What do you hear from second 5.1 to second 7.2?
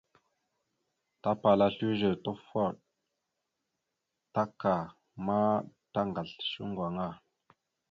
ma tagasl shʉŋgo aŋa.